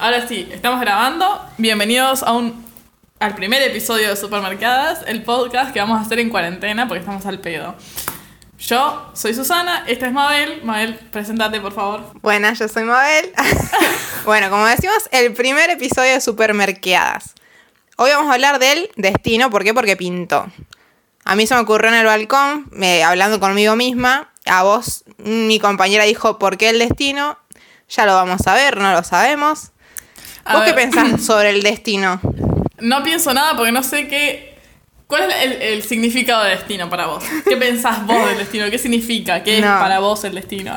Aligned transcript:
Ahora 0.00 0.26
sí, 0.26 0.48
estamos 0.50 0.80
grabando. 0.80 1.38
Bienvenidos 1.58 2.22
a 2.22 2.32
un 2.32 2.64
al 3.18 3.34
primer 3.34 3.60
episodio 3.60 4.08
de 4.08 4.16
Supermercadas, 4.16 5.00
el 5.06 5.22
podcast 5.24 5.74
que 5.74 5.80
vamos 5.80 5.98
a 5.98 6.00
hacer 6.00 6.18
en 6.20 6.30
cuarentena 6.30 6.88
porque 6.88 7.00
estamos 7.00 7.26
al 7.26 7.38
pedo. 7.38 7.74
Yo 8.58 9.10
soy 9.12 9.34
Susana, 9.34 9.84
esta 9.86 10.06
es 10.06 10.12
Mabel. 10.14 10.62
Mabel, 10.64 10.94
preséntate 11.12 11.60
por 11.60 11.74
favor. 11.74 12.12
Buenas, 12.22 12.58
yo 12.58 12.66
soy 12.68 12.84
Mabel. 12.84 13.30
bueno, 14.24 14.48
como 14.48 14.64
decimos, 14.64 15.06
el 15.12 15.34
primer 15.34 15.68
episodio 15.68 16.14
de 16.14 16.22
Supermercadas. 16.22 17.34
Hoy 17.98 18.10
vamos 18.10 18.30
a 18.30 18.34
hablar 18.34 18.58
del 18.58 18.90
destino, 18.96 19.50
¿por 19.50 19.64
qué? 19.64 19.74
Porque 19.74 19.98
pintó. 19.98 20.50
A 21.26 21.36
mí 21.36 21.46
se 21.46 21.54
me 21.54 21.60
ocurrió 21.60 21.90
en 21.90 21.96
el 21.96 22.06
balcón, 22.06 22.68
me, 22.70 23.04
hablando 23.04 23.38
conmigo 23.38 23.76
misma. 23.76 24.30
A 24.46 24.62
vos, 24.62 25.04
mi 25.18 25.60
compañera 25.60 26.04
dijo, 26.04 26.38
¿por 26.38 26.56
qué 26.56 26.70
el 26.70 26.78
destino? 26.78 27.38
Ya 27.90 28.06
lo 28.06 28.14
vamos 28.14 28.46
a 28.46 28.54
ver, 28.54 28.78
no 28.78 28.92
lo 28.92 29.04
sabemos. 29.04 29.72
¿Vos 30.52 30.62
qué 30.64 30.74
pensás 30.74 31.22
sobre 31.24 31.50
el 31.50 31.62
destino? 31.62 32.20
No 32.78 33.02
pienso 33.02 33.32
nada 33.34 33.56
porque 33.56 33.72
no 33.72 33.82
sé 33.82 34.08
qué. 34.08 34.58
¿Cuál 35.06 35.30
es 35.30 35.36
el, 35.44 35.52
el 35.62 35.82
significado 35.82 36.44
de 36.44 36.50
destino 36.50 36.88
para 36.88 37.06
vos? 37.06 37.24
¿Qué 37.46 37.56
pensás 37.56 38.06
vos 38.06 38.28
del 38.28 38.38
destino? 38.38 38.70
¿Qué 38.70 38.78
significa? 38.78 39.42
¿Qué 39.42 39.58
es 39.58 39.64
para 39.64 39.98
vos 39.98 40.22
el 40.24 40.34
destino? 40.36 40.72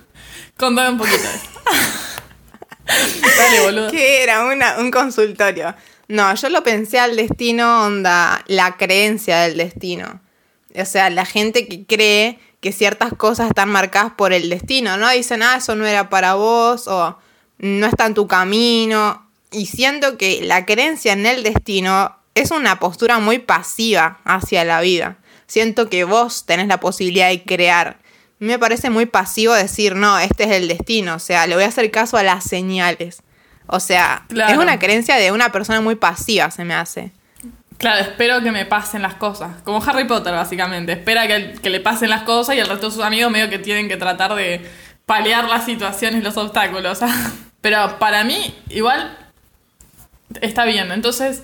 Contame 0.56 0.90
un 0.90 0.98
poquito 0.98 1.18
de 1.18 1.34
esto. 1.34 1.60
Dale, 3.38 3.60
boludo. 3.60 3.90
Que 3.90 4.22
era 4.22 4.44
una- 4.44 4.78
un 4.78 4.90
consultorio. 4.90 5.74
No, 6.08 6.34
yo 6.34 6.48
lo 6.50 6.62
pensé 6.62 6.98
al 6.98 7.16
destino, 7.16 7.84
onda, 7.86 8.42
la 8.46 8.76
creencia 8.76 9.40
del 9.40 9.56
destino. 9.56 10.20
O 10.74 10.84
sea, 10.84 11.10
la 11.10 11.24
gente 11.24 11.66
que 11.66 11.84
cree 11.86 12.38
que 12.60 12.72
ciertas 12.72 13.12
cosas 13.14 13.48
están 13.48 13.68
marcadas 13.70 14.12
por 14.16 14.32
el 14.32 14.48
destino, 14.50 14.96
¿no? 14.96 15.08
Dicen, 15.10 15.42
ah, 15.42 15.56
eso 15.56 15.74
no 15.74 15.86
era 15.86 16.08
para 16.08 16.34
vos, 16.34 16.86
o 16.86 17.18
no 17.62 17.86
está 17.86 18.04
en 18.06 18.14
tu 18.14 18.26
camino. 18.26 19.26
Y 19.50 19.66
siento 19.66 20.18
que 20.18 20.42
la 20.42 20.66
creencia 20.66 21.14
en 21.14 21.24
el 21.24 21.42
destino 21.42 22.14
es 22.34 22.50
una 22.50 22.78
postura 22.78 23.18
muy 23.18 23.38
pasiva 23.38 24.18
hacia 24.24 24.64
la 24.64 24.80
vida. 24.80 25.16
Siento 25.46 25.88
que 25.88 26.04
vos 26.04 26.44
tenés 26.46 26.66
la 26.66 26.80
posibilidad 26.80 27.28
de 27.28 27.42
crear. 27.42 27.98
Me 28.38 28.58
parece 28.58 28.90
muy 28.90 29.06
pasivo 29.06 29.54
decir, 29.54 29.94
no, 29.94 30.18
este 30.18 30.44
es 30.44 30.50
el 30.52 30.68
destino. 30.68 31.14
O 31.14 31.18
sea, 31.18 31.46
le 31.46 31.54
voy 31.54 31.64
a 31.64 31.68
hacer 31.68 31.90
caso 31.90 32.16
a 32.16 32.22
las 32.22 32.44
señales. 32.44 33.22
O 33.66 33.78
sea, 33.78 34.24
Claro. 34.28 34.52
es 34.52 34.58
una 34.58 34.78
creencia 34.78 35.16
de 35.16 35.30
una 35.30 35.52
persona 35.52 35.80
muy 35.80 35.94
pasiva, 35.94 36.50
se 36.50 36.64
me 36.64 36.74
hace. 36.74 37.12
Claro, 37.76 38.00
espero 38.00 38.42
que 38.42 38.50
me 38.50 38.64
pasen 38.64 39.02
las 39.02 39.14
cosas. 39.14 39.60
Como 39.62 39.82
Harry 39.84 40.04
Potter, 40.06 40.32
básicamente. 40.32 40.92
Espera 40.92 41.26
que, 41.26 41.52
que 41.60 41.70
le 41.70 41.80
pasen 41.80 42.10
las 42.10 42.22
cosas 42.22 42.56
y 42.56 42.60
el 42.60 42.66
resto 42.66 42.88
de 42.88 42.94
sus 42.94 43.04
amigos 43.04 43.30
medio 43.30 43.50
que 43.50 43.58
tienen 43.58 43.88
que 43.88 43.96
tratar 43.96 44.34
de 44.34 44.64
paliar 45.04 45.48
las 45.48 45.64
situaciones 45.66 46.20
y 46.20 46.24
los 46.24 46.36
obstáculos. 46.36 47.00
Pero 47.62 47.98
para 47.98 48.22
mí, 48.24 48.54
igual, 48.68 49.16
está 50.40 50.64
bien. 50.64 50.92
Entonces, 50.92 51.42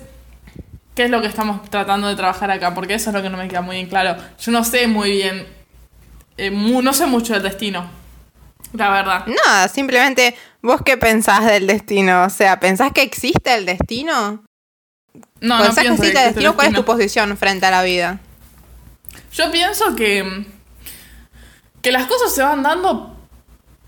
¿qué 0.95 1.05
es 1.05 1.09
lo 1.09 1.21
que 1.21 1.27
estamos 1.27 1.67
tratando 1.69 2.07
de 2.07 2.15
trabajar 2.15 2.51
acá? 2.51 2.73
Porque 2.75 2.93
eso 2.93 3.09
es 3.09 3.15
lo 3.15 3.21
que 3.23 3.29
no 3.29 3.37
me 3.37 3.47
queda 3.47 3.61
muy 3.61 3.77
bien 3.77 3.87
claro. 3.87 4.15
Yo 4.39 4.51
no 4.51 4.63
sé 4.63 4.85
muy 4.87 5.11
bien, 5.11 5.47
eh, 6.37 6.51
mu- 6.51 6.81
no 6.81 6.93
sé 6.93 7.05
mucho 7.07 7.33
del 7.33 7.41
destino. 7.43 7.89
La 8.73 8.89
verdad. 8.91 9.25
Nada, 9.25 9.67
simplemente, 9.67 10.35
¿vos 10.61 10.81
qué 10.85 10.95
pensás 10.97 11.45
del 11.45 11.65
destino? 11.65 12.23
O 12.25 12.29
sea, 12.29 12.59
¿pensás 12.59 12.91
que 12.93 13.01
existe 13.01 13.55
el 13.55 13.65
destino? 13.65 14.43
No, 15.41 15.57
no 15.57 15.63
¿Pensás 15.63 15.83
que 15.85 15.89
existe 15.89 16.07
el 16.07 16.07
existe 16.11 16.27
destino? 16.27 16.55
¿Cuál 16.55 16.67
es 16.67 16.73
tu 16.75 16.85
posición 16.85 17.35
frente 17.37 17.65
a 17.65 17.71
la 17.71 17.81
vida? 17.81 18.19
Yo 19.33 19.49
pienso 19.51 19.95
que. 19.95 20.45
que 21.81 21.91
las 21.91 22.05
cosas 22.07 22.35
se 22.35 22.43
van 22.43 22.61
dando 22.61 23.15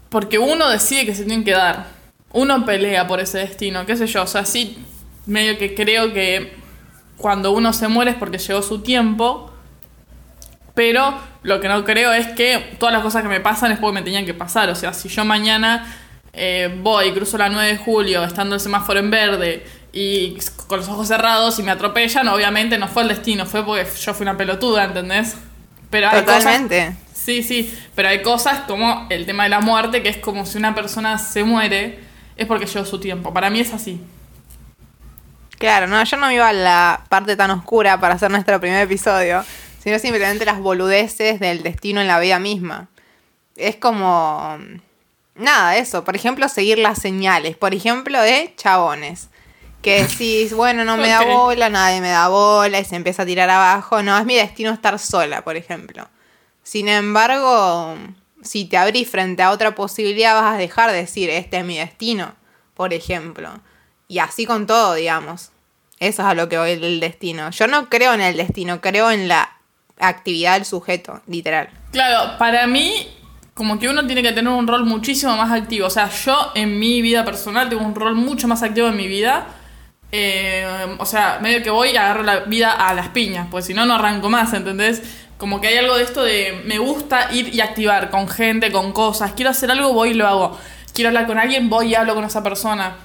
porque 0.10 0.40
uno 0.40 0.68
decide 0.70 1.06
que 1.06 1.14
se 1.14 1.26
tienen 1.26 1.44
que 1.44 1.52
dar. 1.52 1.88
Uno 2.34 2.66
pelea 2.66 3.08
por 3.08 3.20
ese 3.20 3.40
destino, 3.40 3.86
qué 3.86 3.96
sé 3.98 4.08
yo. 4.08 4.24
O 4.24 4.28
sea, 4.28 4.46
sí, 4.46 4.78
medio 5.26 5.58
que 5.58 5.76
creo 5.76 6.14
que 6.14 6.54
cuando 7.18 7.52
uno 7.52 7.74
se 7.74 7.88
muere 7.88 8.12
es 8.12 8.18
porque 8.18 8.38
llegó 8.38 8.62
su 8.62 8.82
tiempo. 8.82 9.48
Pero 10.74 11.14
lo 11.44 11.60
que 11.60 11.68
no 11.68 11.84
creo 11.84 12.14
es 12.14 12.28
que 12.28 12.76
todas 12.80 12.94
las 12.94 13.04
cosas 13.04 13.24
que 13.24 13.28
me 13.28 13.42
pasan 13.42 13.72
es 13.74 13.80
porque 13.80 13.96
me 13.96 14.02
tenían 14.04 14.26
que 14.26 14.34
pasar. 14.34 14.70
O 14.70 14.76
sea, 14.76 14.94
si 14.94 15.10
yo 15.10 15.26
mañana 15.26 15.86
eh, 16.34 16.74
voy, 16.82 17.12
cruzo 17.12 17.38
la 17.38 17.50
9 17.50 17.68
de 17.74 17.78
julio, 17.78 18.24
estando 18.24 18.56
el 18.56 18.62
semáforo 18.62 19.00
en 19.00 19.12
verde 19.12 19.66
y 19.92 20.38
con 20.68 20.80
los 20.80 20.88
ojos 20.88 21.10
cerrados 21.10 21.60
y 21.60 21.64
me 21.64 21.72
atropellan, 21.72 22.26
obviamente 22.30 22.78
no 22.78 22.88
fue 22.88 23.02
el 23.04 23.10
destino, 23.10 23.46
fue 23.46 23.66
porque 23.66 23.86
yo 24.02 24.14
fui 24.14 24.24
una 24.24 24.38
pelotuda, 24.38 24.86
¿entendés? 24.86 25.36
Pero 25.90 26.08
hay 26.08 26.24
cosas- 26.24 26.38
Totalmente. 26.46 26.96
Sí, 27.14 27.44
sí, 27.44 27.78
pero 27.94 28.08
hay 28.08 28.22
cosas 28.22 28.62
como 28.62 29.06
el 29.10 29.26
tema 29.26 29.44
de 29.44 29.50
la 29.50 29.60
muerte, 29.60 30.02
que 30.02 30.10
es 30.10 30.18
como 30.18 30.46
si 30.46 30.58
una 30.58 30.74
persona 30.74 31.18
se 31.20 31.44
muere, 31.44 32.00
es 32.42 32.48
porque 32.48 32.66
llegó 32.66 32.86
su 32.86 33.00
tiempo. 33.00 33.34
Para 33.34 33.50
mí 33.50 33.60
es 33.60 33.74
así. 33.74 34.02
Claro, 35.58 35.86
no, 35.88 36.04
yo 36.04 36.18
no 36.18 36.28
me 36.28 36.36
iba 36.36 36.50
a 36.50 36.54
la 36.54 37.06
parte 37.08 37.36
tan 37.36 37.52
oscura 37.52 38.00
para 38.00 38.16
hacer 38.16 38.32
nuestro 38.32 38.60
primer 38.60 38.82
episodio, 38.82 39.46
sino 39.80 40.00
simplemente 40.00 40.44
las 40.44 40.60
boludeces 40.60 41.40
del 41.40 41.62
destino 41.62 42.02
en 42.02 42.08
la 42.08 42.20
vida 42.20 42.40
misma. 42.40 42.90
Es 43.56 43.76
como... 43.76 44.58
Nada, 45.36 45.78
eso. 45.78 46.04
Por 46.04 46.16
ejemplo, 46.16 46.48
seguir 46.50 46.80
las 46.80 47.00
señales. 47.00 47.58
Por 47.58 47.74
ejemplo, 47.74 48.20
de 48.22 48.54
chabones. 48.58 49.30
Que 49.82 50.04
decís, 50.04 50.54
bueno, 50.54 50.84
no 50.84 50.98
me 50.98 51.10
da 51.10 51.22
bola, 51.26 51.70
nadie 51.70 52.02
me 52.02 52.10
da 52.10 52.28
bola 52.28 52.80
y 52.80 52.86
se 52.86 52.96
empieza 52.96 53.24
a 53.24 53.26
tirar 53.26 53.50
abajo. 53.50 54.04
No, 54.04 54.18
es 54.18 54.26
mi 54.26 54.36
destino 54.36 54.72
estar 54.72 54.98
sola, 55.00 55.44
por 55.44 55.58
ejemplo. 55.58 56.08
Sin 56.64 56.88
embargo, 56.88 57.96
si 58.42 58.66
te 58.66 58.78
abrís 58.78 59.10
frente 59.10 59.44
a 59.44 59.52
otra 59.52 59.76
posibilidad, 59.76 60.34
vas 60.34 60.56
a 60.56 60.58
dejar 60.58 60.92
de 60.92 60.98
decir, 60.98 61.30
este 61.30 61.58
es 61.58 61.66
mi 61.66 61.78
destino, 61.78 62.34
por 62.74 62.94
ejemplo. 62.94 63.50
Y 64.08 64.20
así 64.20 64.46
con 64.46 64.68
todo, 64.68 64.94
digamos. 64.94 65.52
Eso 66.00 66.24
es 66.24 66.28
a 66.28 66.34
lo 66.34 66.50
que 66.50 66.58
voy 66.58 66.78
del 66.78 67.00
destino. 67.00 67.52
Yo 67.52 67.68
no 67.68 67.90
creo 67.90 68.14
en 68.14 68.22
el 68.22 68.36
destino, 68.36 68.82
creo 68.82 69.12
en 69.12 69.28
la 69.28 69.58
actividad 70.00 70.56
del 70.56 70.66
sujeto, 70.66 71.22
literal. 71.28 71.70
Claro, 71.92 72.38
para 72.38 72.66
mí, 72.66 73.08
como 73.54 73.78
que 73.78 73.88
uno 73.88 74.06
tiene 74.08 74.24
que 74.24 74.32
tener 74.32 74.52
un 74.52 74.68
rol 74.68 74.86
muchísimo 74.86 75.38
más 75.38 75.52
activo. 75.52 75.88
O 75.88 75.92
sea, 75.92 76.10
yo 76.10 76.52
en 76.56 76.80
mi 76.80 77.02
vida 77.02 77.24
personal 77.24 77.70
tengo 77.70 77.86
un 77.86 77.94
rol 77.94 78.16
mucho 78.16 78.48
más 78.48 78.64
activo 78.64 78.88
en 78.88 78.96
mi 78.96 79.08
vida. 79.08 79.48
Eh, 80.12 80.66
o 80.98 81.06
sea, 81.06 81.40
medio 81.42 81.62
que 81.64 81.70
voy 81.70 81.92
y 81.92 81.98
agarro 81.98 82.24
la 82.24 82.40
vida 82.42 82.72
a 82.72 82.94
las 82.94 83.10
piñas, 83.10 83.48
pues 83.50 83.66
si 83.66 83.74
no, 83.74 83.86
no 83.86 83.94
arranco 83.96 84.30
más, 84.30 84.52
¿entendés? 84.54 85.02
Como 85.42 85.60
que 85.60 85.70
hay 85.70 85.78
algo 85.78 85.98
de 85.98 86.04
esto 86.04 86.22
de 86.22 86.62
me 86.66 86.78
gusta 86.78 87.34
ir 87.34 87.52
y 87.52 87.62
activar 87.62 88.12
con 88.12 88.28
gente, 88.28 88.72
con 88.72 88.92
cosas. 88.92 89.32
Quiero 89.32 89.50
hacer 89.50 89.72
algo, 89.72 89.92
voy 89.92 90.12
y 90.12 90.14
lo 90.14 90.28
hago. 90.28 90.56
Quiero 90.94 91.08
hablar 91.08 91.26
con 91.26 91.40
alguien, 91.40 91.68
voy 91.68 91.88
y 91.88 91.96
hablo 91.96 92.14
con 92.14 92.24
esa 92.24 92.44
persona. 92.44 92.96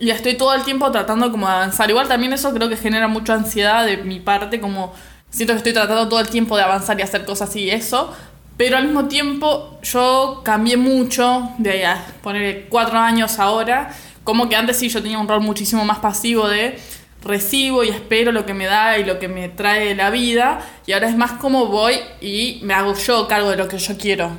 Y 0.00 0.10
estoy 0.10 0.34
todo 0.34 0.52
el 0.52 0.64
tiempo 0.64 0.90
tratando 0.90 1.30
como 1.30 1.46
de 1.46 1.52
avanzar. 1.52 1.88
Igual 1.88 2.08
también 2.08 2.32
eso 2.32 2.52
creo 2.52 2.68
que 2.68 2.76
genera 2.76 3.06
mucha 3.06 3.34
ansiedad 3.34 3.86
de 3.86 3.98
mi 3.98 4.18
parte, 4.18 4.60
como 4.60 4.92
siento 5.30 5.52
que 5.52 5.58
estoy 5.58 5.72
tratando 5.72 6.08
todo 6.08 6.18
el 6.18 6.26
tiempo 6.26 6.56
de 6.56 6.64
avanzar 6.64 6.98
y 6.98 7.02
hacer 7.02 7.24
cosas 7.24 7.54
y 7.54 7.70
eso. 7.70 8.12
Pero 8.56 8.76
al 8.76 8.86
mismo 8.86 9.04
tiempo 9.04 9.78
yo 9.84 10.42
cambié 10.44 10.76
mucho 10.76 11.52
de 11.58 11.86
poner 12.20 12.66
cuatro 12.68 12.98
años 12.98 13.38
ahora. 13.38 13.94
Como 14.24 14.48
que 14.48 14.56
antes 14.56 14.76
sí 14.76 14.88
yo 14.88 15.00
tenía 15.00 15.20
un 15.20 15.28
rol 15.28 15.40
muchísimo 15.40 15.84
más 15.84 16.00
pasivo 16.00 16.48
de 16.48 16.80
recibo 17.22 17.84
y 17.84 17.90
espero 17.90 18.32
lo 18.32 18.46
que 18.46 18.54
me 18.54 18.66
da 18.66 18.98
y 18.98 19.04
lo 19.04 19.18
que 19.18 19.28
me 19.28 19.48
trae 19.48 19.94
la 19.94 20.10
vida. 20.10 20.60
Y 20.86 20.92
ahora 20.92 21.08
es 21.08 21.16
más 21.16 21.32
como 21.32 21.66
voy 21.66 21.98
y 22.20 22.60
me 22.62 22.74
hago 22.74 22.94
yo 22.94 23.28
cargo 23.28 23.50
de 23.50 23.56
lo 23.56 23.68
que 23.68 23.78
yo 23.78 23.96
quiero. 23.96 24.30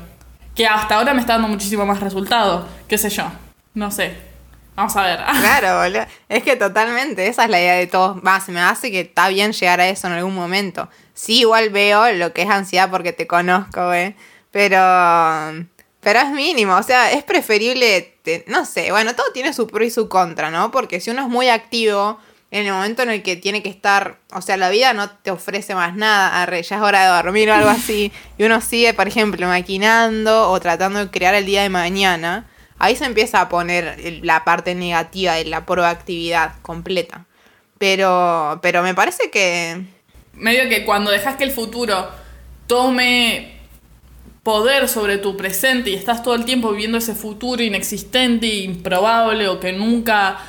Que 0.55 0.67
hasta 0.67 0.95
ahora 0.95 1.13
me 1.13 1.21
está 1.21 1.33
dando 1.33 1.47
muchísimo 1.47 1.85
más 1.85 1.99
resultado. 1.99 2.67
¿Qué 2.87 2.97
sé 2.97 3.09
yo? 3.09 3.31
No 3.73 3.89
sé. 3.91 4.15
Vamos 4.75 4.95
a 4.95 5.03
ver. 5.03 5.19
Claro, 5.41 5.79
boludo. 5.79 6.05
Es 6.27 6.43
que 6.43 6.55
totalmente, 6.55 7.27
esa 7.27 7.43
es 7.43 7.49
la 7.49 7.59
idea 7.59 7.75
de 7.75 7.87
todos. 7.87 8.17
Se 8.45 8.51
me 8.51 8.61
hace 8.61 8.91
que 8.91 9.01
está 9.01 9.29
bien 9.29 9.51
llegar 9.51 9.79
a 9.79 9.87
eso 9.87 10.07
en 10.07 10.13
algún 10.13 10.35
momento. 10.35 10.89
Sí, 11.13 11.41
igual 11.41 11.69
veo 11.69 12.11
lo 12.13 12.33
que 12.33 12.43
es 12.43 12.49
ansiedad 12.49 12.89
porque 12.89 13.13
te 13.13 13.27
conozco, 13.27 13.87
güey. 13.87 14.15
Pero. 14.51 14.77
Pero 16.01 16.19
es 16.19 16.31
mínimo, 16.31 16.75
o 16.75 16.83
sea, 16.83 17.11
es 17.11 17.23
preferible. 17.23 18.15
no 18.47 18.65
sé, 18.65 18.91
bueno, 18.91 19.13
todo 19.13 19.31
tiene 19.33 19.53
su 19.53 19.67
pro 19.67 19.83
y 19.83 19.91
su 19.91 20.09
contra, 20.09 20.49
¿no? 20.49 20.71
Porque 20.71 20.99
si 20.99 21.11
uno 21.11 21.21
es 21.21 21.27
muy 21.27 21.47
activo 21.47 22.17
en 22.51 22.67
el 22.67 22.73
momento 22.73 23.01
en 23.01 23.09
el 23.09 23.23
que 23.23 23.35
tiene 23.35 23.63
que 23.63 23.69
estar. 23.69 24.17
O 24.33 24.41
sea, 24.41 24.57
la 24.57 24.69
vida 24.69 24.93
no 24.93 25.09
te 25.09 25.31
ofrece 25.31 25.73
más 25.73 25.95
nada. 25.95 26.41
Arre, 26.41 26.61
ya 26.63 26.75
es 26.75 26.81
hora 26.81 27.01
de 27.01 27.23
dormir 27.23 27.49
o 27.49 27.55
algo 27.55 27.69
así. 27.69 28.11
Y 28.37 28.43
uno 28.43 28.61
sigue, 28.61 28.93
por 28.93 29.07
ejemplo, 29.07 29.47
maquinando 29.47 30.51
o 30.51 30.59
tratando 30.59 30.99
de 30.99 31.09
crear 31.09 31.33
el 31.33 31.45
día 31.45 31.63
de 31.63 31.69
mañana 31.69 32.45
ahí 32.81 32.95
se 32.95 33.05
empieza 33.05 33.41
a 33.41 33.47
poner 33.47 34.19
la 34.23 34.43
parte 34.43 34.73
negativa 34.73 35.35
de 35.35 35.45
la 35.45 35.65
proactividad 35.65 36.53
completa. 36.63 37.25
Pero, 37.77 38.59
pero 38.61 38.81
me 38.81 38.95
parece 38.95 39.29
que 39.29 39.81
medio 40.33 40.67
que 40.67 40.83
cuando 40.83 41.11
dejas 41.11 41.35
que 41.35 41.43
el 41.43 41.51
futuro 41.51 42.09
tome 42.65 43.59
poder 44.41 44.87
sobre 44.87 45.19
tu 45.19 45.37
presente 45.37 45.91
y 45.91 45.93
estás 45.93 46.23
todo 46.23 46.33
el 46.33 46.45
tiempo 46.45 46.71
viviendo 46.71 46.97
ese 46.97 47.13
futuro 47.13 47.61
inexistente, 47.61 48.47
improbable 48.47 49.47
o 49.47 49.59
que 49.59 49.73
nunca 49.73 50.39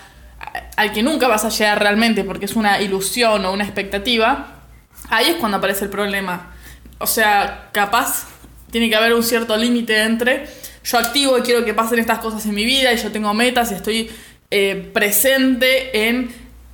al 0.77 0.93
que 0.93 1.03
nunca 1.03 1.29
vas 1.29 1.45
a 1.45 1.49
llegar 1.49 1.81
realmente 1.81 2.25
porque 2.25 2.47
es 2.47 2.57
una 2.57 2.81
ilusión 2.81 3.45
o 3.45 3.53
una 3.53 3.65
expectativa, 3.65 4.63
ahí 5.09 5.31
es 5.31 5.37
cuando 5.37 5.59
aparece 5.59 5.85
el 5.85 5.91
problema. 5.91 6.53
O 6.99 7.07
sea, 7.07 7.69
capaz 7.73 8.29
tiene 8.71 8.89
que 8.89 8.97
haber 8.97 9.15
un 9.15 9.23
cierto 9.23 9.57
límite 9.57 10.03
entre 10.03 10.47
yo 10.85 10.99
activo 10.99 11.39
y 11.39 11.43
quiero 11.43 11.65
que 11.65 11.75
pasen 11.75 11.99
estas 11.99 12.19
cosas 12.19 12.45
en 12.47 12.55
mi 12.55 12.65
vida 12.65 12.93
y 12.93 12.97
yo 12.97 13.13
tengo 13.13 13.33
metas 13.35 13.71
y 13.71 13.75
estoy 13.75 14.11
eh, 14.51 14.91
presente 14.93 16.09
en 16.09 16.31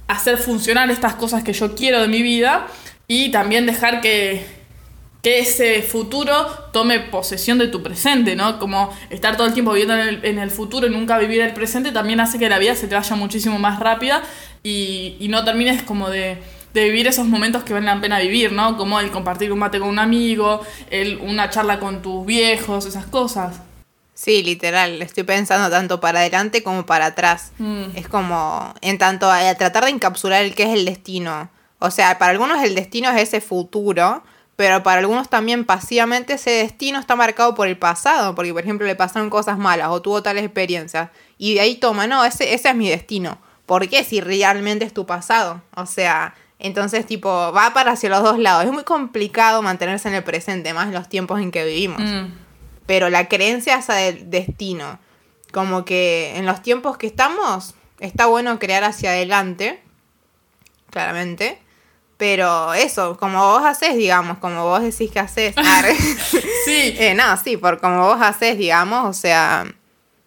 hacer 0.06 0.38
funcionar 0.38 0.90
estas 0.90 1.14
cosas 1.14 1.42
que 1.42 1.52
yo 1.52 1.74
quiero 1.74 2.00
de 2.00 2.08
mi 2.08 2.22
vida 2.22 2.66
y 3.06 3.30
también 3.30 3.66
dejar 3.66 4.00
que, 4.00 4.57
que 5.22 5.40
ese 5.40 5.82
futuro 5.82 6.32
tome 6.72 7.00
posesión 7.00 7.58
de 7.58 7.68
tu 7.68 7.82
presente, 7.82 8.36
¿no? 8.36 8.58
Como 8.58 8.90
estar 9.10 9.36
todo 9.36 9.46
el 9.46 9.52
tiempo 9.52 9.72
viviendo 9.72 9.94
en 9.94 10.08
el, 10.08 10.24
en 10.24 10.38
el 10.38 10.50
futuro 10.50 10.86
y 10.86 10.90
nunca 10.90 11.18
vivir 11.18 11.40
el 11.40 11.52
presente 11.54 11.90
también 11.90 12.20
hace 12.20 12.38
que 12.38 12.48
la 12.48 12.58
vida 12.58 12.74
se 12.76 12.86
te 12.86 12.94
vaya 12.94 13.16
muchísimo 13.16 13.58
más 13.58 13.80
rápida 13.80 14.22
y, 14.62 15.16
y 15.18 15.28
no 15.28 15.44
termines 15.44 15.82
como 15.82 16.08
de, 16.08 16.38
de 16.72 16.84
vivir 16.84 17.06
esos 17.06 17.26
momentos 17.26 17.64
que 17.64 17.72
valen 17.72 17.86
la 17.86 18.00
pena 18.00 18.20
vivir, 18.20 18.52
¿no? 18.52 18.76
Como 18.76 19.00
el 19.00 19.10
compartir 19.10 19.52
un 19.52 19.58
mate 19.58 19.80
con 19.80 19.88
un 19.88 19.98
amigo, 19.98 20.60
el, 20.90 21.18
una 21.18 21.50
charla 21.50 21.80
con 21.80 22.02
tus 22.02 22.24
viejos, 22.24 22.86
esas 22.86 23.06
cosas. 23.06 23.60
Sí, 24.14 24.42
literal, 24.42 25.00
estoy 25.00 25.22
pensando 25.22 25.70
tanto 25.70 26.00
para 26.00 26.20
adelante 26.20 26.62
como 26.62 26.86
para 26.86 27.06
atrás. 27.06 27.52
Mm. 27.58 27.84
Es 27.94 28.08
como, 28.08 28.74
en 28.80 28.98
tanto 28.98 29.30
a 29.30 29.54
tratar 29.54 29.84
de 29.84 29.90
encapsular 29.90 30.42
el 30.42 30.54
que 30.54 30.64
es 30.64 30.70
el 30.70 30.84
destino. 30.84 31.50
O 31.78 31.90
sea, 31.90 32.18
para 32.18 32.32
algunos 32.32 32.62
el 32.62 32.74
destino 32.74 33.10
es 33.10 33.22
ese 33.22 33.40
futuro, 33.40 34.24
pero 34.58 34.82
para 34.82 34.98
algunos 34.98 35.28
también 35.28 35.64
pasivamente 35.64 36.32
ese 36.32 36.50
destino 36.50 36.98
está 36.98 37.14
marcado 37.14 37.54
por 37.54 37.68
el 37.68 37.78
pasado, 37.78 38.34
porque 38.34 38.52
por 38.52 38.64
ejemplo 38.64 38.88
le 38.88 38.96
pasaron 38.96 39.30
cosas 39.30 39.56
malas 39.56 39.90
o 39.90 40.02
tuvo 40.02 40.20
tales 40.20 40.42
experiencias. 40.42 41.10
Y 41.38 41.54
de 41.54 41.60
ahí 41.60 41.76
toma, 41.76 42.08
no, 42.08 42.24
ese, 42.24 42.54
ese 42.54 42.70
es 42.70 42.74
mi 42.74 42.88
destino. 42.90 43.38
¿Por 43.66 43.88
qué 43.88 44.02
si 44.02 44.20
realmente 44.20 44.84
es 44.84 44.92
tu 44.92 45.06
pasado? 45.06 45.62
O 45.76 45.86
sea, 45.86 46.34
entonces 46.58 47.06
tipo, 47.06 47.30
va 47.52 47.72
para 47.72 47.92
hacia 47.92 48.10
los 48.10 48.24
dos 48.24 48.36
lados. 48.40 48.64
Es 48.64 48.72
muy 48.72 48.82
complicado 48.82 49.62
mantenerse 49.62 50.08
en 50.08 50.16
el 50.16 50.24
presente, 50.24 50.74
más 50.74 50.88
en 50.88 50.94
los 50.94 51.08
tiempos 51.08 51.40
en 51.40 51.52
que 51.52 51.64
vivimos. 51.64 52.00
Mm. 52.00 52.32
Pero 52.84 53.10
la 53.10 53.28
creencia 53.28 53.76
esa 53.76 53.94
del 53.94 54.28
destino, 54.28 54.98
como 55.52 55.84
que 55.84 56.32
en 56.34 56.46
los 56.46 56.62
tiempos 56.62 56.96
que 56.96 57.06
estamos, 57.06 57.76
está 58.00 58.26
bueno 58.26 58.58
crear 58.58 58.82
hacia 58.82 59.10
adelante, 59.10 59.80
claramente. 60.90 61.60
Pero 62.18 62.74
eso, 62.74 63.16
como 63.16 63.38
vos 63.38 63.62
haces, 63.64 63.96
digamos, 63.96 64.38
como 64.38 64.64
vos 64.64 64.82
decís 64.82 65.10
que 65.10 65.20
haces. 65.20 65.54
Sí, 66.64 66.94
Eh, 66.98 67.14
no, 67.14 67.36
sí, 67.38 67.56
por 67.56 67.80
como 67.80 68.02
vos 68.02 68.18
haces, 68.20 68.58
digamos, 68.58 69.06
o 69.06 69.12
sea, 69.18 69.64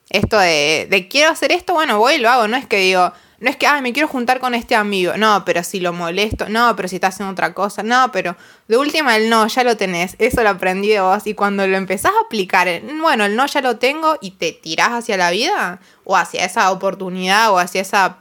esto 0.10 0.40
de, 0.40 0.88
de 0.90 1.08
quiero 1.08 1.30
hacer 1.30 1.52
esto, 1.52 1.74
bueno, 1.74 2.00
voy 2.00 2.16
y 2.16 2.18
lo 2.18 2.30
hago, 2.30 2.48
no 2.48 2.58
es 2.58 2.66
que 2.66 2.78
digo, 2.78 3.14
no 3.42 3.50
es 3.50 3.58
que, 3.58 3.66
ay, 3.66 3.82
me 3.82 3.92
quiero 3.92 4.08
juntar 4.08 4.40
con 4.40 4.54
este 4.54 4.76
amigo, 4.76 5.14
no, 5.18 5.44
pero 5.46 5.64
si 5.64 5.80
lo 5.80 5.94
molesto, 5.94 6.48
no, 6.48 6.76
pero 6.76 6.88
si 6.88 6.96
está 6.96 7.08
haciendo 7.08 7.32
otra 7.32 7.56
cosa, 7.56 7.82
no, 7.82 8.12
pero 8.12 8.38
de 8.68 8.78
última 8.78 9.18
el 9.18 9.32
no, 9.32 9.48
ya 9.48 9.64
lo 9.64 9.76
tenés, 9.76 10.16
eso 10.20 10.44
lo 10.44 10.50
aprendí 10.50 10.90
de 10.90 11.02
vos. 11.02 11.26
Y 11.26 11.34
cuando 11.34 11.66
lo 11.66 11.76
empezás 11.76 12.12
a 12.12 12.26
aplicar, 12.26 12.70
bueno, 13.00 13.26
el 13.26 13.36
no 13.36 13.48
ya 13.48 13.62
lo 13.62 13.78
tengo 13.78 14.16
y 14.22 14.32
te 14.32 14.52
tirás 14.52 14.92
hacia 14.92 15.18
la 15.18 15.32
vida 15.32 15.80
o 16.04 16.16
hacia 16.16 16.46
esa 16.46 16.70
oportunidad 16.70 17.52
o 17.52 17.58
hacia 17.58 17.82
esa, 17.82 18.18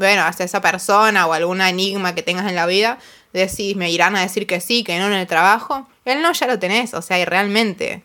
bueno, 0.00 0.22
hacia 0.24 0.46
esa 0.46 0.60
persona 0.60 1.26
o 1.26 1.32
algún 1.32 1.60
enigma 1.60 2.14
que 2.14 2.22
tengas 2.22 2.48
en 2.48 2.56
la 2.56 2.66
vida, 2.66 2.98
decís, 3.32 3.76
me 3.76 3.90
irán 3.90 4.16
a 4.16 4.22
decir 4.22 4.46
que 4.46 4.60
sí, 4.60 4.82
que 4.82 4.98
no 4.98 5.06
en 5.06 5.12
el 5.12 5.26
trabajo, 5.26 5.88
el 6.04 6.22
no 6.22 6.32
ya 6.32 6.46
lo 6.46 6.58
tenés, 6.58 6.94
o 6.94 7.02
sea, 7.02 7.18
y 7.18 7.24
realmente... 7.24 8.02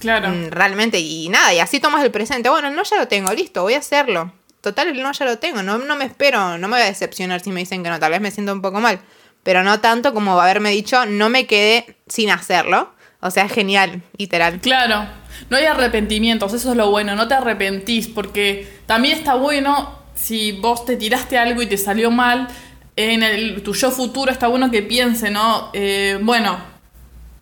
claro. 0.00 0.28
Mm, 0.28 0.50
realmente, 0.50 0.98
y 0.98 1.28
nada, 1.28 1.54
y 1.54 1.60
así 1.60 1.80
tomas 1.80 2.04
el 2.04 2.10
presente. 2.10 2.48
Bueno, 2.48 2.68
el 2.68 2.74
no 2.74 2.82
ya 2.82 2.96
lo 2.96 3.08
tengo, 3.08 3.32
listo, 3.32 3.62
voy 3.62 3.74
a 3.74 3.78
hacerlo. 3.78 4.32
Total, 4.60 4.88
el 4.88 5.02
no 5.02 5.12
ya 5.12 5.24
lo 5.24 5.38
tengo, 5.38 5.62
no, 5.62 5.78
no 5.78 5.96
me 5.96 6.04
espero, 6.04 6.58
no 6.58 6.68
me 6.68 6.76
voy 6.76 6.82
a 6.82 6.86
decepcionar 6.86 7.40
si 7.40 7.50
me 7.50 7.60
dicen 7.60 7.82
que 7.82 7.90
no, 7.90 7.98
tal 7.98 8.10
vez 8.10 8.20
me 8.20 8.30
siento 8.30 8.52
un 8.52 8.62
poco 8.62 8.80
mal, 8.80 9.00
pero 9.42 9.62
no 9.62 9.80
tanto 9.80 10.12
como 10.12 10.40
haberme 10.40 10.70
dicho, 10.70 11.06
no 11.06 11.28
me 11.28 11.46
quedé 11.46 11.96
sin 12.08 12.30
hacerlo. 12.30 12.92
O 13.24 13.30
sea, 13.30 13.44
es 13.44 13.52
genial, 13.52 14.02
literal. 14.18 14.58
Claro, 14.60 15.06
no 15.48 15.56
hay 15.56 15.66
arrepentimientos, 15.66 16.52
eso 16.54 16.72
es 16.72 16.76
lo 16.76 16.90
bueno, 16.90 17.14
no 17.14 17.28
te 17.28 17.34
arrepentís, 17.34 18.08
porque 18.08 18.80
también 18.86 19.16
está 19.16 19.34
bueno 19.34 20.01
si 20.22 20.52
vos 20.52 20.84
te 20.84 20.96
tiraste 20.96 21.36
algo 21.36 21.62
y 21.62 21.66
te 21.66 21.76
salió 21.76 22.10
mal, 22.10 22.46
en 22.94 23.22
el, 23.24 23.62
tu 23.62 23.74
yo 23.74 23.90
futuro 23.90 24.30
está 24.30 24.46
bueno 24.46 24.70
que 24.70 24.82
piense, 24.82 25.30
¿no? 25.30 25.70
Eh, 25.72 26.18
bueno, 26.22 26.58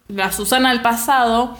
la 0.08 0.32
Susana 0.32 0.70
del 0.70 0.80
pasado 0.80 1.58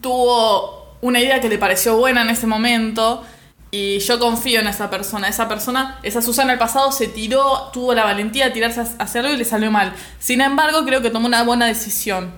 tuvo 0.00 0.96
una 1.02 1.20
idea 1.20 1.40
que 1.40 1.48
le 1.48 1.56
pareció 1.56 1.96
buena 1.96 2.22
en 2.22 2.30
ese 2.30 2.48
momento 2.48 3.24
y 3.70 4.00
yo 4.00 4.18
confío 4.18 4.58
en 4.58 4.66
esa 4.66 4.90
persona. 4.90 5.28
Esa 5.28 5.46
persona, 5.46 6.00
esa 6.02 6.20
Susana 6.20 6.50
del 6.50 6.58
pasado 6.58 6.90
se 6.90 7.06
tiró, 7.06 7.70
tuvo 7.72 7.94
la 7.94 8.02
valentía 8.02 8.46
de 8.46 8.50
tirarse 8.50 8.80
a 8.80 8.88
hacerlo 8.98 9.32
y 9.32 9.36
le 9.36 9.44
salió 9.44 9.70
mal. 9.70 9.92
Sin 10.18 10.40
embargo, 10.40 10.84
creo 10.84 11.00
que 11.00 11.10
tomó 11.10 11.28
una 11.28 11.44
buena 11.44 11.66
decisión 11.66 12.32